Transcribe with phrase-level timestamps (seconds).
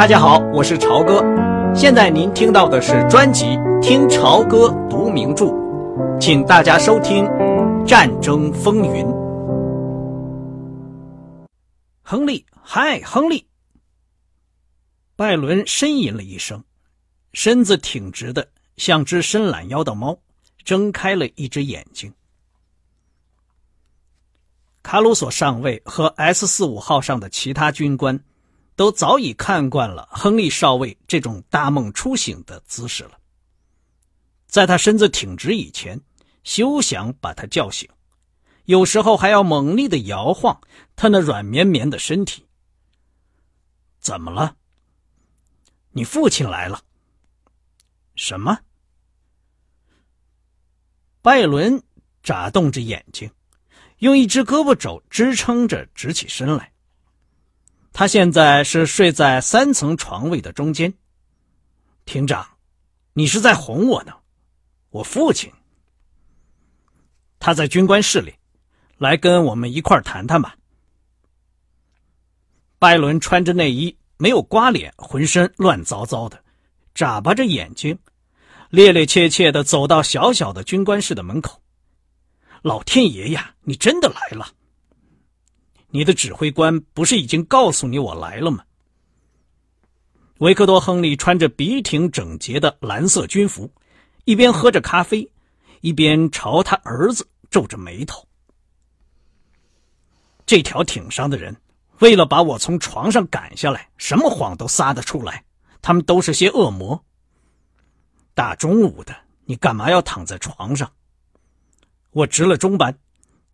[0.00, 1.22] 大家好，我是朝哥。
[1.74, 3.44] 现在您听到的是专辑
[3.82, 5.44] 《听朝歌读名著》，
[6.18, 7.22] 请大家收听
[7.86, 9.04] 《战争风云》。
[12.00, 13.46] 亨利，嗨，亨利！
[15.16, 16.64] 拜伦呻吟了一声，
[17.34, 18.48] 身子挺直的，
[18.78, 20.18] 像只伸懒腰的猫，
[20.64, 22.10] 睁开了一只眼睛。
[24.82, 28.18] 卡鲁索上尉和 S 四五号上的其他军官。
[28.80, 33.20] 都早已看惯了亨利少尉这种大梦初醒的姿势了。
[34.46, 36.00] 在他身子挺直以前，
[36.44, 37.86] 休想把他叫醒，
[38.64, 40.58] 有时候还要猛力的摇晃
[40.96, 42.46] 他那软绵绵的身体。
[43.98, 44.56] 怎么了？
[45.90, 46.82] 你父亲来了。
[48.14, 48.60] 什么？
[51.20, 51.82] 拜伦
[52.22, 53.30] 眨动着眼睛，
[53.98, 56.72] 用一只胳膊肘支撑着直起身来。
[57.92, 60.92] 他现在是睡在三层床位的中间。
[62.04, 62.46] 厅长，
[63.12, 64.12] 你是在哄我呢？
[64.90, 65.52] 我父亲，
[67.38, 68.34] 他在军官室里，
[68.98, 70.56] 来跟我们一块谈谈吧。
[72.78, 76.42] 拜伦穿着内衣，没有刮脸，浑身乱糟糟的，
[76.94, 77.98] 眨巴着眼睛，
[78.70, 81.60] 趔趔趄趄的走到小小的军官室的门口。
[82.62, 84.52] 老天爷呀，你真的来了！
[85.90, 88.64] 你的指挥官不是已经告诉你我来了吗？
[90.38, 93.70] 维克多·亨利穿着笔挺整洁的蓝色军服，
[94.24, 95.30] 一边喝着咖啡，
[95.80, 98.26] 一边朝他儿子皱着眉头。
[100.46, 101.54] 这条艇上的人，
[101.98, 105.44] 为了把我从床上赶下来，什么谎都撒得出来。
[105.82, 107.04] 他们都是些恶魔。
[108.34, 110.90] 大中午的，你干嘛要躺在床上？
[112.10, 112.98] 我值了中班，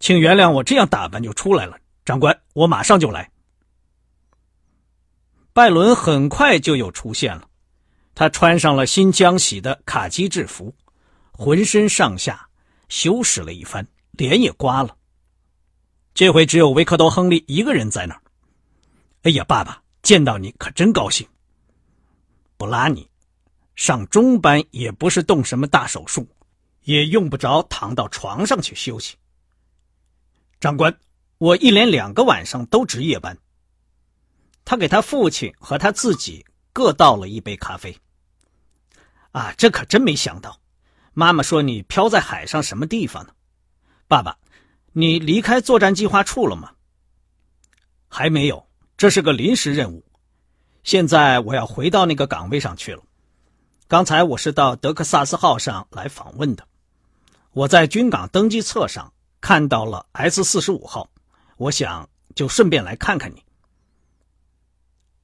[0.00, 1.78] 请原谅我这样打扮就出来了。
[2.06, 3.28] 长官，我马上就来。
[5.52, 7.48] 拜伦很快就又出现了，
[8.14, 10.72] 他穿上了新浆洗的卡其制服，
[11.32, 12.48] 浑身上下
[12.88, 14.96] 修饰了一番，脸也刮了。
[16.14, 18.22] 这回只有维克多·亨利一个人在那儿。
[19.22, 21.26] 哎呀，爸爸，见到你可真高兴。
[22.56, 23.10] 不拉你，
[23.74, 26.24] 上中班也不是动什么大手术，
[26.84, 29.16] 也用不着躺到床上去休息。
[30.60, 30.96] 长官。
[31.38, 33.36] 我一连两个晚上都值夜班。
[34.64, 37.96] 他给他父亲和他自己各倒了一杯咖啡。
[39.32, 40.58] 啊，这可真没想到！
[41.12, 43.32] 妈妈说你漂在海上什么地方呢？
[44.08, 44.38] 爸爸，
[44.92, 46.72] 你离开作战计划处了吗？
[48.08, 50.04] 还没有，这是个临时任务。
[50.84, 53.02] 现在我要回到那个岗位上去了。
[53.88, 56.66] 刚才我是到德克萨斯号上来访问的。
[57.52, 61.10] 我在军港登记册上看到了 S 四十五号。
[61.56, 63.42] 我想就顺便来看看你。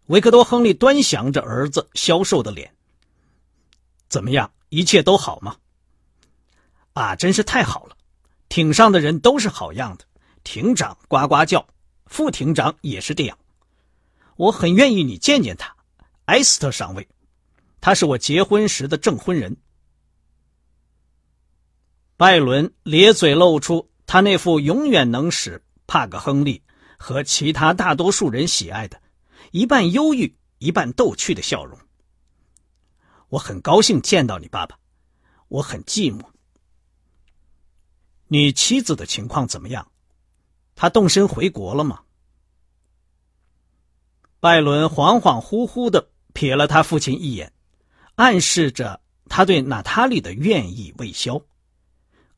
[0.06, 2.74] 维克多·亨利端详着儿子消瘦的脸。
[4.08, 5.56] 怎么样，一切都好吗？
[6.94, 7.96] 啊，真是太好了！
[8.48, 10.04] 艇上的人都是好样的，
[10.44, 11.66] 艇长呱呱叫，
[12.06, 13.38] 副艇长也是这样。
[14.36, 15.74] 我很愿意你见见他，
[16.26, 17.08] 埃斯特上尉，
[17.80, 19.56] 他是我结婚时的证婚人。
[22.18, 25.62] 拜伦咧嘴露出他那副永远能使。
[25.92, 26.62] 帕格·亨利
[26.96, 28.98] 和其他大多数人喜爱的，
[29.50, 31.78] 一半忧郁、一半逗趣的笑容。
[33.28, 34.78] 我很高兴见到你，爸爸。
[35.48, 36.24] 我很寂寞。
[38.28, 39.86] 你妻子的情况怎么样？
[40.74, 42.00] 她动身回国了吗？
[44.40, 47.52] 拜伦恍恍惚惚的瞥了他父亲一眼，
[48.14, 48.98] 暗示着
[49.28, 51.38] 他对娜塔莉的愿意未消。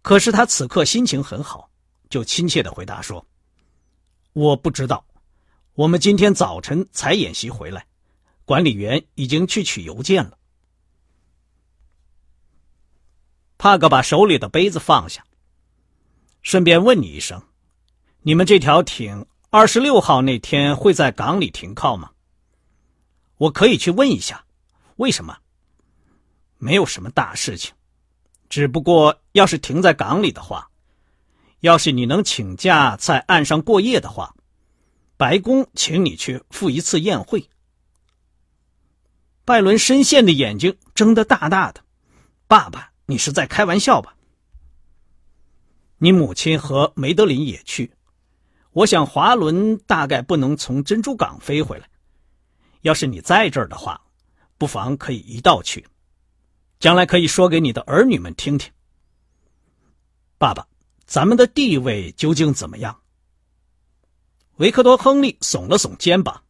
[0.02, 1.70] 可是他此刻心情很好，
[2.10, 3.24] 就亲切的回答说。
[4.34, 5.06] 我不知道，
[5.74, 7.86] 我们今天早晨才演习回来，
[8.44, 10.36] 管理员已经去取邮件了。
[13.56, 15.24] 帕克把手里的杯子放下，
[16.42, 17.40] 顺便问你一声：
[18.22, 22.10] 你们这条艇二十六号那天会在港里停靠吗？
[23.36, 24.44] 我可以去问一下，
[24.96, 25.38] 为什么？
[26.58, 27.72] 没有什么大事情，
[28.48, 30.68] 只不过要是停在港里的话。
[31.64, 34.36] 要是你能请假在岸上过夜的话，
[35.16, 37.48] 白宫请你去赴一次宴会。
[39.46, 41.82] 拜伦深陷的眼睛睁得大大的，
[42.46, 44.14] 爸爸，你是在开玩笑吧？
[45.96, 47.90] 你母亲和梅德林也去，
[48.72, 51.88] 我想华伦大概不能从珍珠港飞回来。
[52.82, 53.98] 要是你在这儿的话，
[54.58, 55.86] 不妨可以一道去，
[56.78, 58.70] 将来可以说给你的儿女们听听。
[60.36, 60.68] 爸爸。
[61.06, 63.00] 咱们的地位究竟怎么样？
[64.56, 66.42] 维克多·亨利耸了耸肩膀。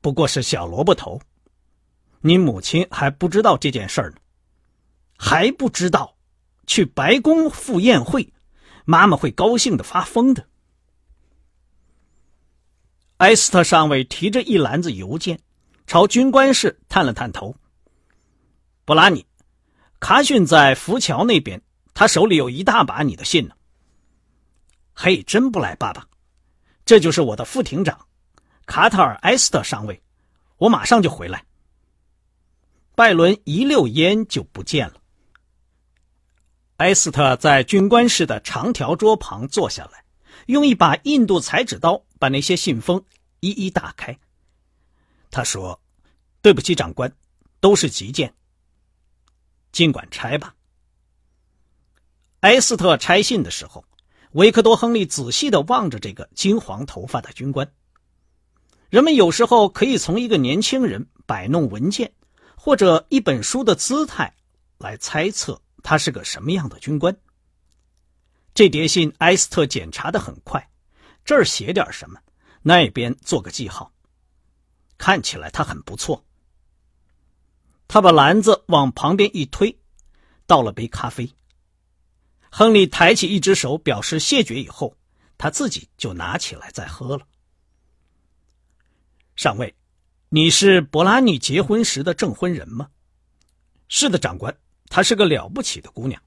[0.00, 1.20] 不过是小萝卜头。
[2.20, 4.16] 你母亲还不知道这件事儿呢，
[5.16, 6.16] 还不知道，
[6.66, 8.32] 去白宫赴宴会，
[8.84, 10.48] 妈妈会高兴的发疯的。
[13.18, 15.40] 埃斯特上尉提着一篮子邮件，
[15.86, 17.54] 朝军官室探了探头。
[18.84, 19.24] 布拉尼，
[20.00, 21.62] 卡逊在浮桥那边，
[21.98, 23.56] 他手里有一大把你的信呢。
[24.94, 26.06] 嘿，真不赖，爸爸，
[26.84, 28.06] 这就是我的副庭长，
[28.66, 30.00] 卡塔尔埃斯特上尉，
[30.58, 31.44] 我马上就回来。
[32.94, 35.02] 拜伦一溜烟就不见了。
[36.76, 40.04] 埃斯特在军官室的长条桌旁坐下来，
[40.46, 43.04] 用一把印度裁纸刀把那些信封
[43.40, 44.16] 一一打开。
[45.32, 45.80] 他说
[46.42, 47.12] ：“对不起，长官，
[47.58, 48.32] 都是急件，
[49.72, 50.54] 尽管拆吧。”
[52.40, 53.84] 埃斯特拆信的时候，
[54.32, 57.72] 维克多·亨利仔细的望着这个金黄头发的军官。
[58.90, 62.12] 人们有时候可以从一个年轻人摆弄文件。
[62.60, 64.34] 或者一本书的姿态，
[64.78, 67.16] 来猜测他是个什么样的军官。
[68.52, 70.68] 这叠信埃斯特检查的很快，
[71.24, 72.20] 这儿写点什么，
[72.60, 73.92] 那边做个记号，
[74.98, 76.24] 看起来他很不错。
[77.86, 79.78] 他把篮子往旁边一推，
[80.46, 81.32] 倒了杯咖啡。
[82.58, 84.96] 亨利抬起一只手表示谢绝，以后
[85.36, 87.24] 他自己就拿起来再喝了。
[89.36, 89.72] 上尉。
[90.28, 92.90] 你是博拉尼结婚时的证婚人吗？
[93.86, 94.58] 是的，长官，
[94.88, 96.20] 她是个了不起的姑娘。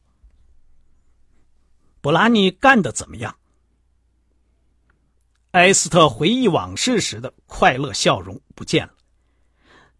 [1.99, 3.35] 博拉尼干的怎么样？
[5.51, 8.93] 埃斯特回忆往事时的快乐笑容不见了，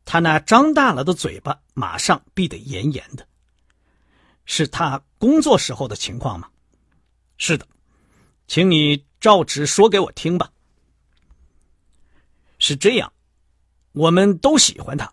[0.05, 3.27] 他那张大了的嘴巴马上闭得严严的。
[4.45, 6.49] 是他工作时候的情况吗？
[7.37, 7.67] 是的，
[8.47, 10.51] 请你照直说给我听吧。
[12.59, 13.11] 是这样。
[13.93, 15.11] 我们都喜欢他，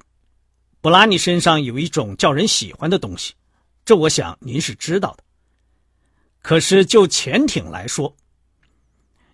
[0.80, 3.34] 布拉尼身上有一种叫人喜欢的东西，
[3.84, 5.24] 这我想您是知道的。
[6.42, 8.14] 可是就潜艇来说，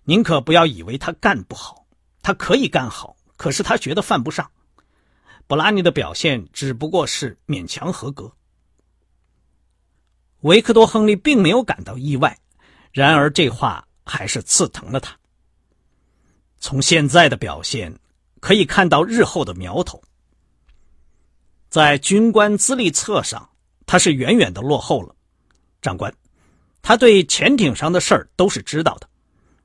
[0.03, 1.85] 您可不要以为他干不好，
[2.23, 4.49] 他可以干好，可是他觉得犯不上。
[5.45, 8.31] 布拉尼的表现只不过是勉强合格。
[10.45, 12.37] 维克多·亨利并没有感到意外，
[12.91, 15.17] 然而这话还是刺疼了他。
[16.59, 17.93] 从现在的表现。
[18.41, 19.99] 可以看到日后的苗头，
[21.67, 23.49] 在军官资历册上，
[23.87, 25.15] 他是远远的落后了。
[25.81, 26.13] 长官，
[26.83, 29.09] 他对潜艇上的事儿都是知道的，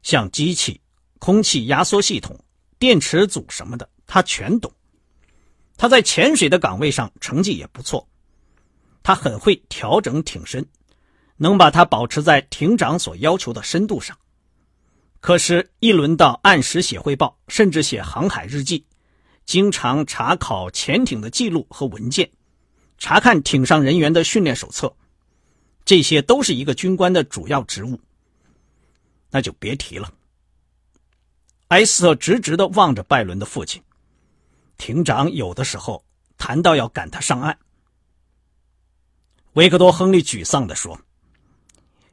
[0.03, 0.81] 像机器、
[1.19, 2.35] 空气压缩系统、
[2.79, 4.73] 电池组什么的，他全懂。
[5.76, 8.09] 他在潜水的岗位上成绩也不错，
[9.02, 10.67] 他很会调整艇身，
[11.37, 14.17] 能把它保持在艇长所要求的深度上。
[15.20, 18.85] 可是，一轮到按时写汇报，甚至写航海日记，
[19.44, 22.31] 经常查考潜艇的记录和文件，
[22.99, 24.94] 查看艇上人员的训练手册，
[25.85, 28.00] 这些都是一个军官的主要职务。
[29.31, 30.12] 那就别提了。
[31.69, 33.82] 埃斯特直直的望着拜伦的父亲，
[34.76, 36.05] 艇长有的时候
[36.37, 37.56] 谈到要赶他上岸。
[39.55, 41.00] 维克多·亨利沮丧的说：“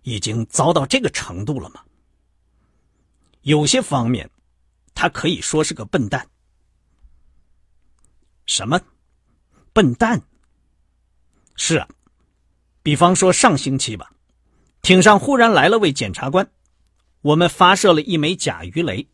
[0.02, 1.82] 已经糟到这个程度了吗？”
[3.44, 4.30] 有些方面，
[4.96, 6.28] 他可以说是个笨蛋。
[8.48, 8.82] 什么？
[9.72, 10.22] 笨蛋？
[11.56, 11.88] 是啊，
[12.82, 14.12] 比方说上星期吧，
[14.82, 16.50] 艇上忽然来了位检察官，
[17.22, 19.08] 我们发射了一枚假鱼雷，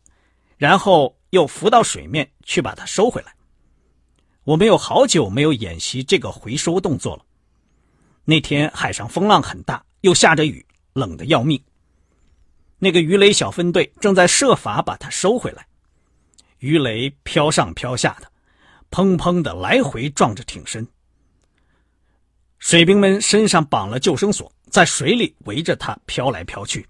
[0.56, 3.34] 然后又浮到水面去把它收回来。
[4.44, 7.23] 我们有好久没有演习这个回收动作了。
[8.24, 11.62] 那天海上风浪很大，又下着雨，冷得要命。
[12.78, 15.66] 那个鱼雷小分队正在设法把它收回来，
[16.58, 18.30] 鱼雷飘上飘下的，
[18.90, 20.86] 砰砰的来回撞着艇身。
[22.58, 26.86] 水兵们身上绑了救生索，在水里围着它飘来飘去。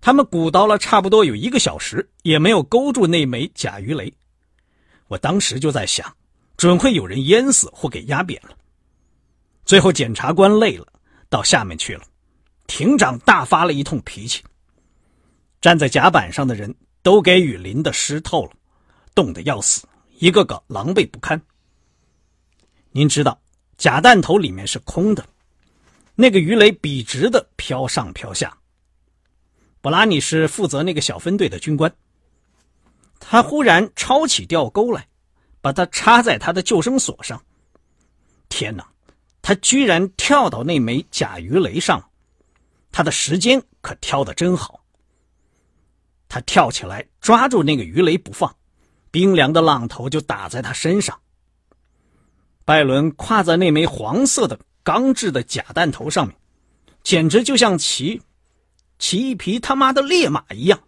[0.00, 4.12] 他们鼓捣了差不多有一个小时，也没有勾住那枚假鱼雷。
[5.06, 6.12] 我当时就在想，
[6.56, 8.56] 准会有人淹死或给压扁了。
[9.70, 10.86] 最后检察官累了，
[11.28, 12.02] 到下面去了，
[12.66, 14.42] 庭长大发了一通脾气。
[15.60, 18.52] 站在甲板上的人都给雨淋得湿透了，
[19.14, 19.86] 冻得要死，
[20.18, 21.40] 一个个狼狈不堪。
[22.90, 23.40] 您知道，
[23.78, 25.24] 假弹头里面是空的，
[26.16, 28.52] 那个鱼雷笔直的飘上飘下。
[29.80, 31.94] 布拉尼是负责那个小分队的军官，
[33.20, 35.06] 他忽然抄起吊钩来，
[35.60, 37.40] 把它插在他的救生索上。
[38.48, 38.89] 天哪，
[39.42, 42.10] 他居然跳到那枚假鱼雷上，
[42.92, 44.80] 他的时间可挑得真好。
[46.28, 48.54] 他跳起来抓住那个鱼雷不放，
[49.10, 51.18] 冰凉的浪头就打在他身上。
[52.64, 56.36] 拜伦跨在那枚黄色的钢制的假弹头上面，
[57.02, 58.22] 简直就像骑
[58.98, 60.78] 骑一匹他妈的烈马一样。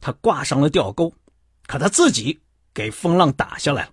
[0.00, 1.12] 他挂上了吊钩，
[1.66, 2.38] 可他自己
[2.72, 3.90] 给风浪打下来了。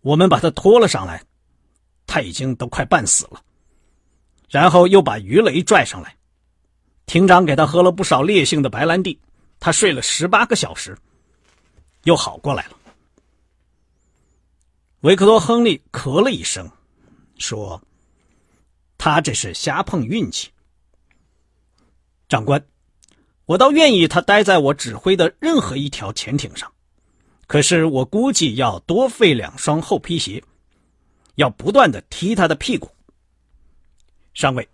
[0.00, 1.22] 我们把他拖了上来，
[2.10, 3.40] 他已经都快半死了。
[4.48, 6.16] 然后又把鱼雷拽上来，
[7.06, 9.16] 艇长给他喝了不少烈性的白兰地，
[9.60, 10.98] 他睡了十八个小时，
[12.02, 12.76] 又好过来了。
[15.02, 16.68] 维克多·亨利咳了一声，
[17.38, 17.80] 说
[18.98, 20.50] ：“他这是瞎碰运气。”
[22.28, 22.60] 长官。
[23.46, 26.72] 我倒愿意他待在我指挥的任何一条潜艇上，
[27.48, 30.40] 可是我估计要多费两双厚皮鞋，
[31.40, 32.90] 要不断的踢他的屁股。
[34.34, 34.68] 上尉，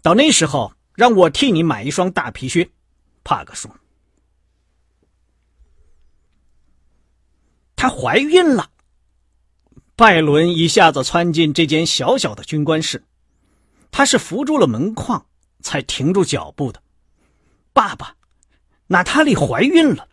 [0.00, 2.70] 到那时候让我替你买一双大皮靴。
[3.24, 3.70] 帕克说
[7.74, 8.70] ：“她怀孕了。”
[9.96, 13.04] 拜伦一下子窜进这间小小的军官室，
[13.90, 15.26] 他是扶住了门框
[15.60, 16.82] 才停住脚步的。
[17.72, 18.16] 爸爸。
[18.88, 20.06] 娜塔莉怀孕了。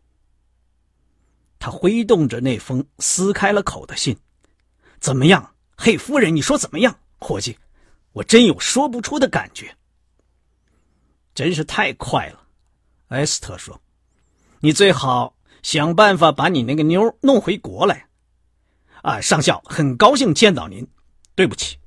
[1.60, 4.18] 他挥动着那封撕开了口的信，
[5.02, 6.36] 怎么样，嘿夫人？
[6.36, 7.58] 你说怎么样，伙计？
[8.12, 9.74] 我真有说不出的感觉。
[11.34, 12.48] 真是太快了，
[13.08, 13.80] 埃斯特说
[14.60, 18.10] ：“你最好想办法把你那个妞弄回国来。”
[19.04, 20.86] 啊，上校，很高兴见到您。
[21.34, 21.78] 对不起，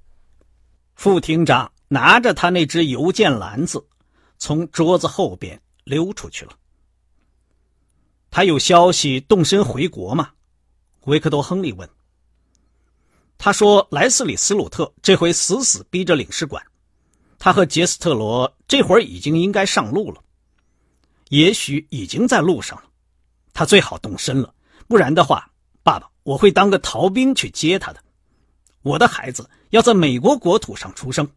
[0.94, 3.86] 副厅长拿着他那只邮件篮子，
[4.38, 6.52] 从桌子后边溜出去了。
[8.30, 10.30] 他有消息动身回国吗？
[11.02, 11.86] 维克多·亨利问。
[13.44, 16.64] 他说：“莱斯里·斯鲁特这回死死逼着领事馆，
[17.40, 20.22] 他和杰斯特罗这会儿已经应该上路了，
[21.28, 22.84] 也许已经在路上了。
[23.52, 24.54] 他最好动身了，
[24.86, 25.50] 不然的话，
[25.82, 28.00] 爸爸，我会当个逃兵去接他的。
[28.82, 31.28] 我的孩子要在美国国土上出生，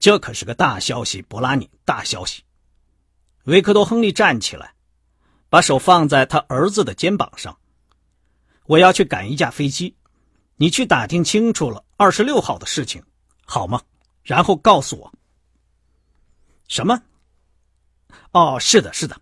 [0.00, 2.42] 这可是个大消息，博拉尼，大消息。”
[3.46, 4.74] 维克多·亨利站起来。
[5.48, 7.56] 把手放在他儿子的肩膀上。
[8.66, 9.94] 我要去赶一架飞机，
[10.56, 13.02] 你去打听清楚了二十六号的事情，
[13.44, 13.80] 好吗？
[14.22, 15.12] 然后告诉我。
[16.68, 17.00] 什么？
[18.32, 19.20] 哦，是的，是的。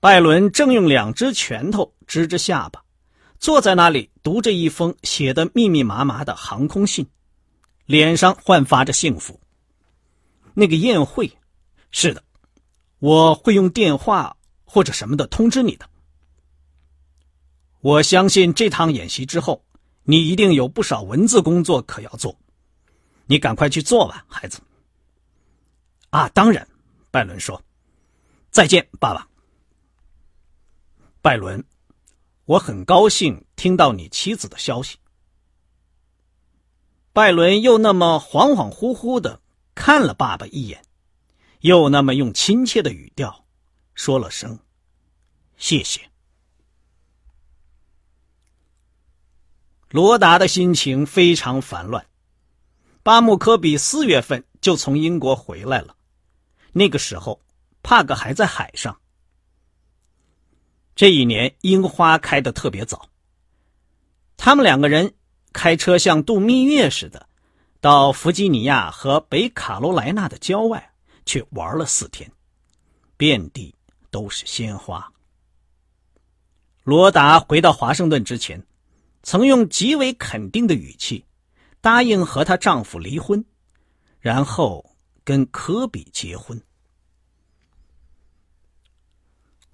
[0.00, 2.84] 拜伦正用两只拳头支着下巴，
[3.38, 7.06] 坐在那里读着一封写的密密麻麻的航空信，
[7.86, 9.40] 脸上焕发着幸福。
[10.54, 11.38] 那个宴会，
[11.90, 12.22] 是的，
[12.98, 14.36] 我会用电话。
[14.66, 15.88] 或者什么的通知你的。
[17.84, 19.62] 我相信这趟演习之后，
[20.04, 22.34] 你一定有不少文字工作可要做，
[23.26, 24.58] 你赶快去做吧，孩子。
[26.08, 26.66] 啊，当然，
[27.10, 27.62] 拜伦说
[28.50, 29.28] ：“再见，爸爸。”
[31.20, 31.62] 拜伦，
[32.46, 34.96] 我很高兴听到你妻子的消息。
[37.12, 39.42] 拜伦又那么恍恍惚惚的
[39.74, 40.82] 看了爸爸一眼，
[41.60, 43.44] 又那么用亲切的语调
[43.94, 44.58] 说了声。
[45.58, 46.00] 谢谢。
[49.90, 52.04] 罗达的心情非常烦乱。
[53.02, 55.94] 巴木科比四月份就从英国回来了，
[56.72, 57.40] 那个时候
[57.82, 58.98] 帕克还在海上。
[60.94, 63.08] 这一年樱花开的特别早。
[64.36, 65.14] 他们两个人
[65.52, 67.28] 开车像度蜜月似的，
[67.80, 70.92] 到弗吉尼亚和北卡罗来纳的郊外
[71.26, 72.30] 去玩了四天，
[73.16, 73.74] 遍地
[74.10, 75.12] 都是鲜花。
[76.82, 78.64] 罗达回到华盛顿之前，
[79.24, 81.24] 曾用极为肯定的语气
[81.80, 83.44] 答应和她丈夫离婚，
[84.20, 86.62] 然后跟科比结婚。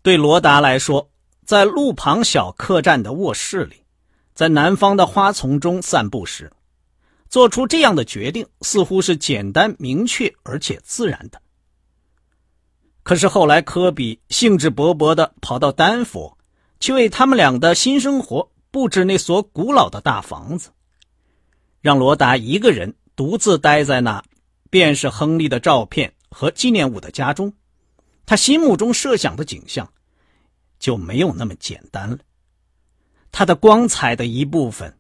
[0.02, 1.11] 对罗达来说，
[1.45, 3.83] 在路旁小客栈的卧室里，
[4.35, 6.52] 在南方的花丛中散步时，
[7.28, 11.42] 做出这样的决定似乎是简单明确而且自然的。
[13.02, 16.38] 可是后来，科比兴致勃勃的跑到丹佛。
[16.83, 20.71] 去为他们俩的新生活布置那所古老的大房子，
[21.81, 24.23] 让罗达一个人独自待在那，
[24.71, 27.53] 便是亨利的照片和纪念物的家中，
[28.25, 29.93] 他心目中设想的景象
[30.79, 32.19] 就没有那么简单了，
[33.33, 34.97] 他的光彩的一部分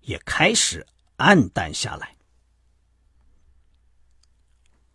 [0.00, 0.84] 也开始
[1.16, 2.16] 暗淡下来。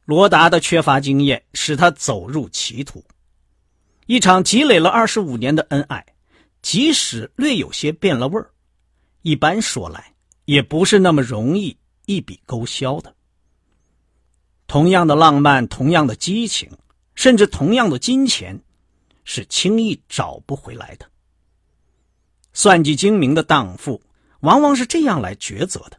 [0.04, 3.06] 罗达的缺乏经验使他走入歧途，
[4.08, 6.06] 一场积累了二十五年的恩爱。
[6.62, 8.52] 即使略有些变了味儿，
[9.22, 10.14] 一般说来
[10.46, 13.16] 也不是那么容易一笔勾销的。
[14.68, 16.70] 同样的浪漫，同样的激情，
[17.16, 18.60] 甚至同样的金钱，
[19.24, 21.10] 是轻易找不回来的。
[22.54, 24.02] 算计精明的荡妇，
[24.42, 25.98] 往往是这样来抉择的。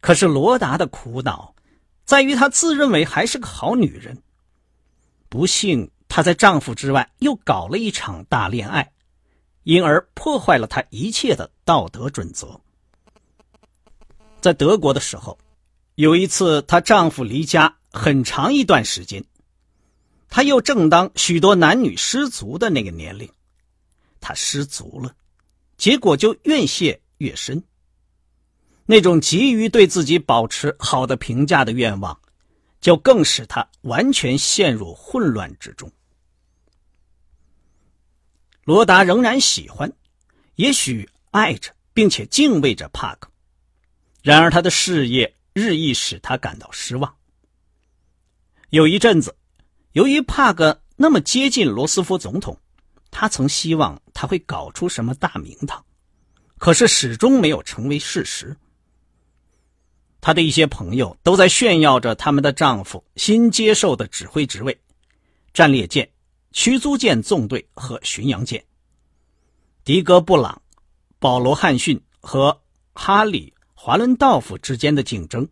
[0.00, 1.54] 可是罗达的苦恼，
[2.04, 4.22] 在于她自认为还是个好女人，
[5.28, 8.90] 不幸她在丈夫之外又搞了一场大恋爱，
[9.70, 12.60] 因而破坏了她一切的道德准则。
[14.40, 15.38] 在德国的时候，
[15.94, 19.24] 有一次她丈夫离家很长一段时间，
[20.28, 23.30] 她又正当许多男女失足的那个年龄。
[24.20, 25.14] 她失足了，
[25.76, 27.62] 结果就越陷越深。
[28.86, 32.20] 那种急于对自己保持好的评价的愿望，
[32.80, 35.88] 就更使他完全陷入混乱之中。
[38.64, 39.92] 罗达仍然喜欢，
[40.56, 43.30] 也许爱着，并且敬畏着帕克。
[44.22, 47.14] 然而，他的事业日益使他感到失望。
[48.70, 49.34] 有一阵子，
[49.92, 52.58] 由于帕克那么接近罗斯福总统。
[53.12, 55.84] 他曾希望他会搞出什么大名堂，
[56.58, 58.56] 可是始终没有成为事实。
[60.20, 64.80] 他的一些朋友都在炫耀着他们的丈夫新接受的指挥职位：
[65.52, 66.08] 战列舰、
[66.52, 68.64] 驱逐舰纵队和巡洋舰。
[69.84, 70.60] 迪格·布朗、
[71.18, 72.60] 保罗·汉逊和
[72.92, 75.48] 哈里·华伦道夫之间的竞争，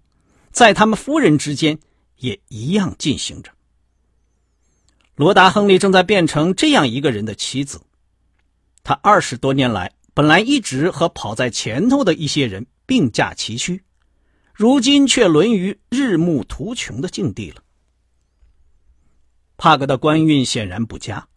[0.50, 1.78] 在他们夫人之间
[2.16, 3.50] 也一样进行着。
[5.14, 7.80] 罗达·亨利正在变成这样一个人的妻子。
[8.84, 13.82] 他二十多年来本来一直和跑在前头的一些人并驾齐驱，
[14.54, 17.62] 如今却沦于日暮途穷的境地了。
[19.58, 21.28] 帕格的官运显然不佳，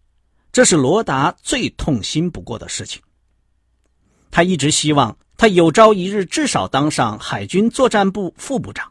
[0.52, 3.02] 这是罗达最痛心不过的事情。
[4.30, 8.90] 他一直希望他有朝一日至少当上海军作战部副部长。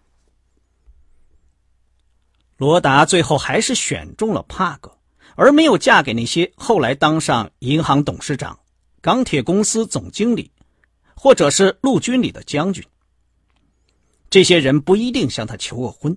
[2.57, 4.99] 罗达最后还是选中了帕格，
[5.37, 8.59] 而没有嫁给那些后来当上银行董事长、
[9.01, 10.51] 钢铁公司总经理，
[11.15, 12.85] 或者是陆军里的将军。
[14.28, 16.15] 这些人不一定向他求过婚，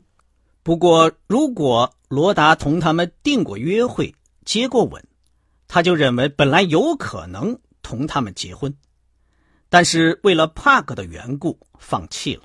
[0.64, 5.06] 不过如果罗达同他们订过约会、接过吻，
[5.68, 8.76] 他就认为本来有可能同他们结婚，
[9.70, 12.44] 但是为了帕格的缘故放弃了。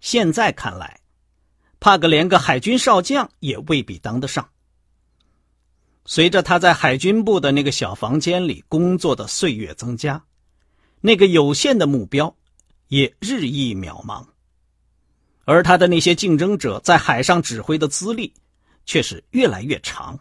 [0.00, 0.98] 现在看来。
[1.82, 4.50] 帕格连个海军少将也未必当得上。
[6.04, 10.22] 随着他在海军部的那个小房间里工作的岁月增加，
[11.00, 12.36] 那个有限的目标
[12.88, 14.26] 也日益渺茫，
[15.50, 18.32] 而他的那些竞争者在海上指挥的资历
[18.86, 20.16] 却是越来越长。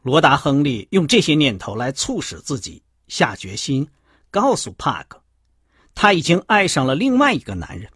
[0.00, 3.86] 罗达·亨利用这些念头来促使自己下决心，
[4.30, 5.22] 告诉帕克，
[5.94, 7.90] 他已经爱上了另外一个男人。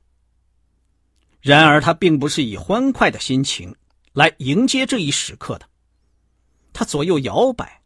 [1.40, 3.74] 然而，他并不是以欢快的心情
[4.12, 5.66] 来迎接这一时刻的。
[6.74, 7.80] 他左右摇摆，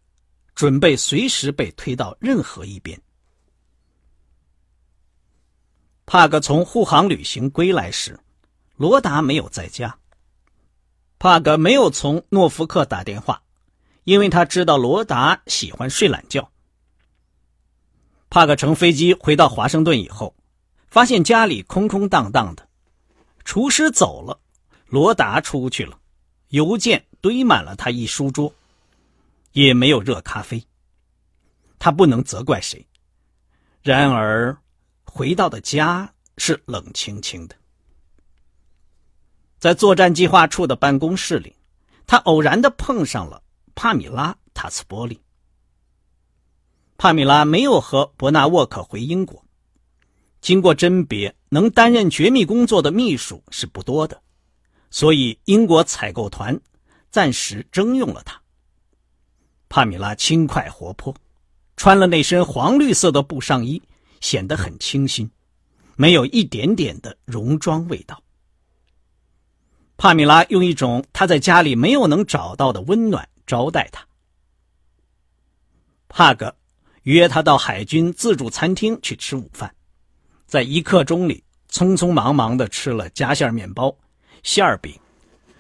[0.57, 3.01] 准备随时被推到任何一边。
[6.05, 8.19] 帕格从护航旅行归来时，
[8.77, 9.97] 罗达没有在家。
[11.19, 13.43] 帕格没有从诺福克打电话，
[14.05, 16.51] 因为他知道罗达喜欢睡懒觉。
[18.29, 20.35] 帕克乘飞机回到华盛顿以后，
[20.89, 22.69] 发现家里空空荡荡的。
[23.45, 24.41] 厨师走了，
[24.87, 25.99] 罗达出去了，
[26.49, 28.53] 邮件堆满了他一书桌，
[29.53, 30.65] 也没有热咖啡。
[31.79, 32.87] 他不能责怪谁。
[33.83, 34.57] 然而，
[35.15, 37.55] 回到的家是冷清清的。
[39.59, 41.55] 在作战计划处的办公室里，
[42.07, 43.43] 他偶然的碰上了
[43.75, 45.21] 帕米拉·塔斯波利。
[46.97, 49.45] 帕米拉没有和伯纳沃克回英国。
[50.41, 54.19] 经过甄别，能担任绝密工作的秘书是不多的，
[54.89, 56.59] 所以英国采购团
[57.11, 58.41] 暂时征用了他。
[59.69, 61.15] 帕米拉轻快活泼，
[61.77, 63.83] 穿了那身黄绿色的布上衣，
[64.23, 65.31] 显得很清新，
[65.97, 68.23] 没有一点点的戎装味道。
[69.99, 74.07] 帕米拉用一种他在家里没有能找到的温暖招待他。
[76.09, 76.57] 帕格
[77.03, 79.75] 约他到海军自助餐厅去吃午饭。
[80.47, 83.97] 在一刻钟里，匆匆忙忙的吃了夹馅面包、
[84.43, 84.99] 馅饼，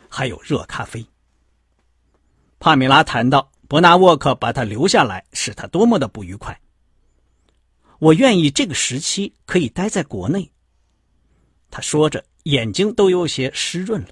[0.09, 1.05] 还有热咖啡。
[2.61, 6.61] 帕米拉谈到伯纳沃克把他留下来，使他多么的不愉快。
[8.03, 10.51] 我愿意这个时期可以待在国内。
[11.71, 14.09] 他说着，眼睛都有些湿润了。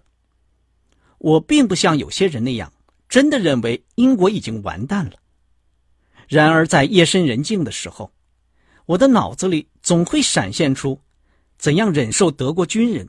[1.18, 2.72] 我并不像有些人那样，
[3.08, 5.14] 真的认为英国已经完蛋了。
[6.28, 8.12] 然而，在夜深人静的时候。
[8.86, 11.00] 我的脑子里总会闪现出
[11.58, 13.08] 怎样忍受德国军人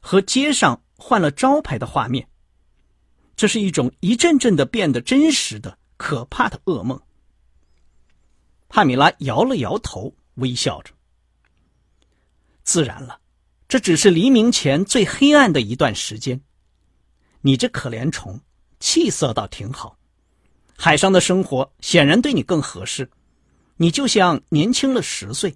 [0.00, 2.28] 和街上换了招牌的画面，
[3.36, 7.00] 这是一种一阵阵的变得真实的、可怕的噩梦。
[8.70, 10.94] 帕米拉摇了摇头，微笑着。
[12.62, 13.20] 自然了，
[13.68, 16.40] 这只是黎明前最黑暗的一段时间。
[17.40, 18.40] 你这可怜虫，
[18.78, 19.98] 气色倒挺好。
[20.76, 23.10] 海上的生活显然对你更合适，
[23.76, 25.54] 你就像年轻了十岁。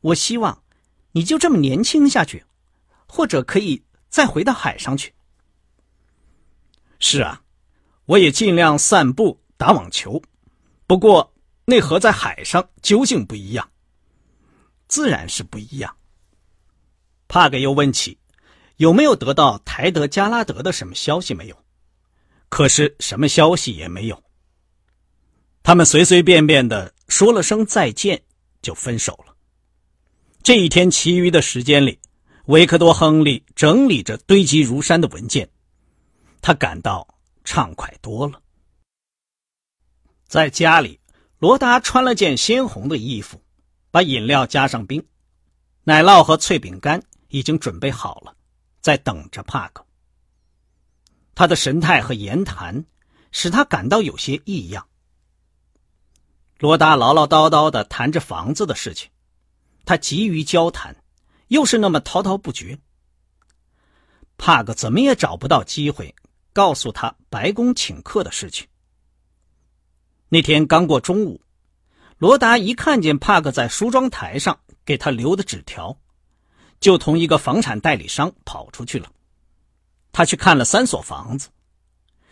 [0.00, 0.62] 我希望
[1.12, 2.44] 你就这么年轻下去，
[3.06, 5.14] 或者可以再回到海上去。
[6.98, 7.40] 是啊，
[8.06, 10.20] 我也尽量散步、打网球，
[10.86, 11.29] 不过
[11.70, 13.70] 那和在海上究竟不一样。
[14.88, 15.96] 自然是不一样。
[17.28, 18.18] 帕格又问起，
[18.78, 21.56] 有没有得到台德加拉德的什么消息没有？
[22.48, 24.22] 可是什么消息也没有。
[25.62, 28.20] 他们随随便便的说了声再见，
[28.60, 29.36] 就分手了。
[30.42, 32.00] 这一天其余的时间里，
[32.46, 35.48] 维克多·亨利整理着堆积如山的文件，
[36.42, 37.06] 他感到
[37.44, 38.42] 畅快多了。
[40.26, 40.99] 在家里，
[41.40, 43.42] 罗达穿了件鲜红的衣服，
[43.90, 45.04] 把饮料加上冰，
[45.82, 47.02] 奶酪和脆饼干。
[47.32, 48.34] 已经准备好了，
[48.80, 49.86] 在等着帕克。
[51.32, 52.84] 他的神态和言谈
[53.30, 54.88] 使他感到有些异样。
[56.58, 59.08] 罗达唠唠叨叨的谈着房子的事情，
[59.84, 60.96] 他急于交谈，
[61.46, 62.76] 又是那么滔滔不绝。
[64.36, 66.12] 帕克怎么也找不到机会
[66.52, 68.66] 告诉他白宫请客的事情。
[70.32, 71.40] 那天刚过中午，
[72.16, 75.98] 罗达一看见帕克在梳妆台上给他留的纸条。
[76.78, 79.10] 就同一个房产代理商跑出去了。
[80.12, 81.50] 他去看了三所房子，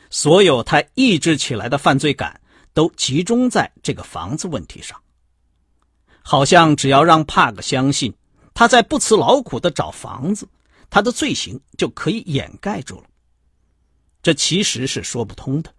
[0.08, 2.40] 所有他抑制起来的犯罪感
[2.72, 4.98] 都集中在这个房子问题上。
[6.22, 8.14] 好像只要让帕克相信
[8.54, 10.48] 他在不辞劳苦的找房子，
[10.88, 13.04] 他的罪行就可以掩盖住了。
[14.22, 15.74] 这其实是说不通的。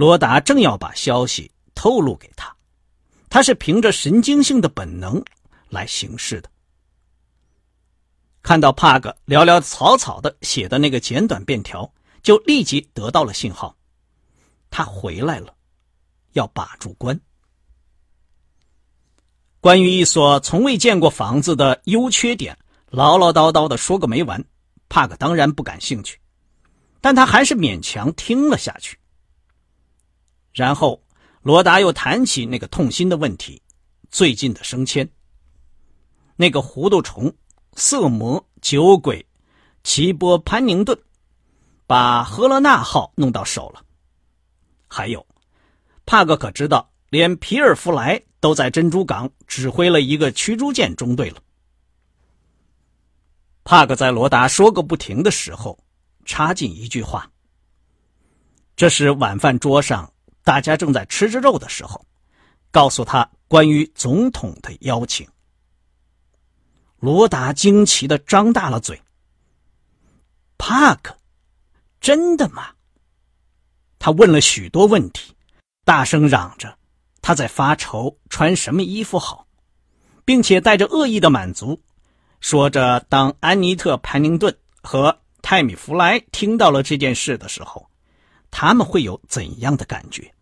[0.00, 2.56] 罗达正要把消息透露给他，
[3.28, 5.22] 他是凭着神经性的本能
[5.68, 6.48] 来行事的。
[8.40, 13.76] 看到帕格寥寥草草的写的那个简短便条，就立即得到了信号，
[14.70, 15.54] 他回来了，
[16.32, 17.20] 要把住关。
[19.60, 22.56] 关于一所从未见过房子的优缺点，
[22.88, 24.42] 唠唠叨叨的说个没完。
[24.88, 26.18] 帕克当然不感兴趣，
[27.02, 28.98] 但他还是勉强听了下去。
[30.52, 31.02] 然后
[31.42, 33.60] 罗达又谈起那个痛心的问题：
[34.10, 35.08] 最近的升迁，
[36.36, 37.32] 那个糊涂虫。
[37.76, 39.24] 色魔酒鬼
[39.84, 40.98] 齐波潘宁顿
[41.86, 43.82] 把赫勒纳号弄到手了。
[44.88, 45.24] 还有，
[46.04, 51.40] 帕克可知道，连皮尔弗莱都在珍珠港指挥了一个驱逐舰中队了。
[53.62, 55.78] 帕克在罗达说个不停的时候，
[56.24, 57.30] 插进一句话
[58.74, 60.12] ：“这是晚饭桌上
[60.50, 62.04] 大家正在吃着肉的时候，
[62.72, 65.24] 告诉他关于总统的邀请。”
[66.98, 69.00] 罗达惊奇的张大了嘴。
[70.58, 71.16] 帕克，
[72.00, 72.70] 真的吗？
[74.00, 75.32] 他问了许多问题，
[75.84, 76.76] 大声嚷着
[77.22, 79.46] 他在发愁穿什么衣服好，
[80.24, 81.80] 并且带着恶意的满足，
[82.40, 87.88] 说着当安妮特·潘宁顿和泰米·弗莱听到了这件事的时候，
[88.50, 90.34] 他们会有怎样的感觉。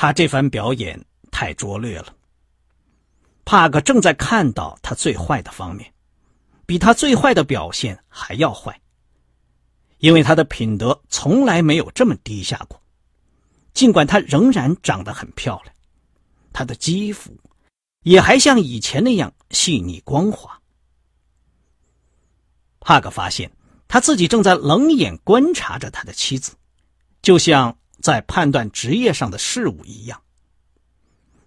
[0.00, 2.14] 他这番表演太拙劣了。
[3.44, 5.92] 帕克正在看到他最坏的方面，
[6.66, 8.80] 比他最坏的表现还要坏。
[9.98, 12.80] 因为他的品德从来没有这么低下过，
[13.74, 15.74] 尽管他仍然长得很漂亮，
[16.52, 17.36] 他的肌肤
[18.04, 20.56] 也还像以前那样细腻光滑。
[22.78, 23.50] 帕克发现
[23.88, 26.52] 他自己正在冷眼观察着他的妻子，
[27.20, 30.20] 就像在判断职业上的事物一样。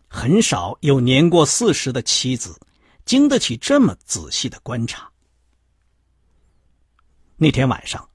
[0.07, 2.59] 很少有年过四十的妻子
[3.05, 5.09] 经得起这么仔细的观察。
[7.37, 8.09] 那天晚上，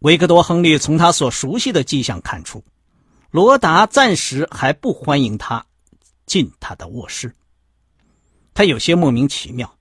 [0.00, 2.62] 维克多·亨利从他所熟悉的迹象看出，
[3.30, 5.66] 罗达暂时还不欢迎他
[6.26, 7.34] 进他的卧室。
[8.54, 9.78] 他有些莫名其妙，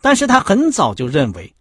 [0.00, 1.54] 但是他很早就认为，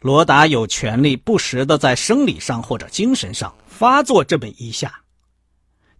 [0.00, 5.02] 罗达有权利不时的在生理上或者精神上发作这么一下。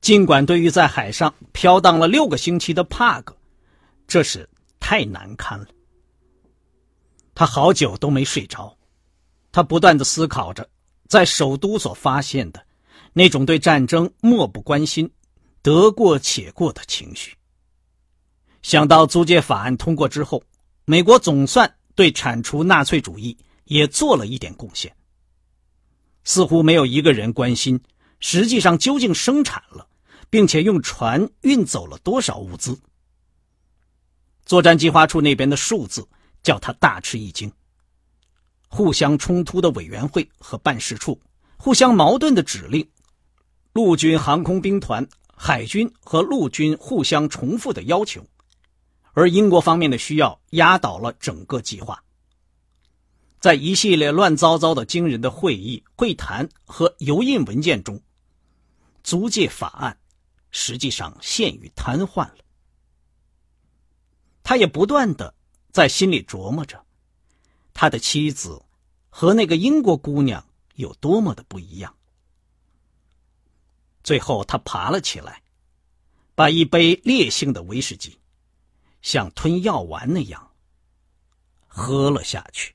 [0.00, 3.36] 尽管对于在海上飘荡了六个星期的帕格，
[4.06, 5.66] 这是太难堪了。
[7.34, 8.74] 他好久都没睡着，
[9.52, 10.66] 他不断的思考着
[11.06, 12.64] 在首都所发现的
[13.12, 15.10] 那种对战争漠不关心、
[15.60, 17.36] 得过且过的情绪。
[18.62, 20.42] 想到租界法案通过之后，
[20.86, 23.36] 美国总算对铲除纳粹主义
[23.70, 24.96] 也做了一点贡献，
[26.24, 27.80] 似乎没有一个人关心，
[28.18, 29.86] 实际上究竟生产了，
[30.28, 32.76] 并且用船运走了多少物资。
[34.44, 36.04] 作战计划处那边的数字
[36.42, 37.50] 叫他大吃一惊。
[38.66, 41.20] 互相冲突的委员会和办事处，
[41.56, 42.84] 互相矛盾的指令，
[43.72, 48.26] 陆军航空兵团、海军和陆军互相重复的要求，
[49.12, 52.02] 而英国方面的需要压倒了整个计划。
[53.40, 58.00] 在一系列乱糟糟的惊人的会议、会谈和油印文件中，
[59.02, 59.98] 租界法案
[60.50, 62.44] 实际上陷于瘫痪了。
[64.42, 65.34] 他也不断的
[65.72, 66.84] 在心里琢磨着。
[67.72, 68.62] 他的妻子
[69.08, 71.96] 和那个英国姑娘有多么的不一样。
[74.04, 75.42] 最后，他爬了起来，
[76.34, 78.18] 把一杯烈性的威士忌，
[79.00, 80.50] 像吞药丸那样
[81.66, 82.74] 喝了下去。